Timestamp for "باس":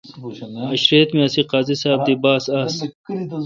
2.23-2.45